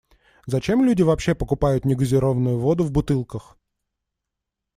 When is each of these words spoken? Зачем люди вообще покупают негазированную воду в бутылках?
Зачем 0.47 0.83
люди 0.83 1.03
вообще 1.03 1.35
покупают 1.35 1.85
негазированную 1.85 2.57
воду 2.57 2.83
в 2.83 2.91
бутылках? 2.91 3.55